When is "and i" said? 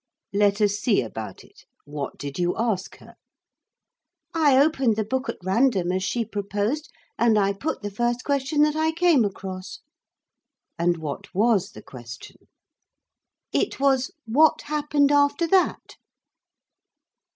7.19-7.53